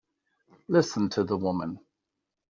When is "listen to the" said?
0.67-1.37